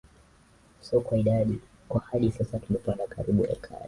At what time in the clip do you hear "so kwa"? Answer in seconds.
0.81-2.01